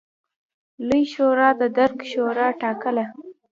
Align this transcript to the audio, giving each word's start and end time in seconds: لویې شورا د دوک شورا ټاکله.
لویې 0.87 1.09
شورا 1.13 1.49
د 1.59 1.61
دوک 1.75 1.95
شورا 2.11 2.47
ټاکله. 2.61 3.05